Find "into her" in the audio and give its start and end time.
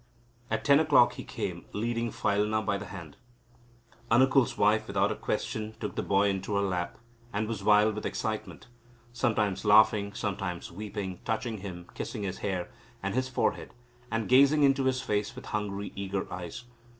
6.27-6.61